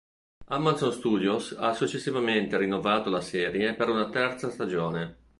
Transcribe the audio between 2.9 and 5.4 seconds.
la serie per una terza stagione.